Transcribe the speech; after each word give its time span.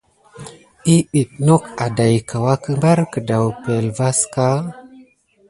Eppipe 0.93 1.39
nok 1.45 1.63
adaïka 1.87 2.35
wake 2.45 2.71
bari 2.81 3.05
kedaou 3.13 3.45
epəŋle 3.53 3.91
vaka. 3.97 4.47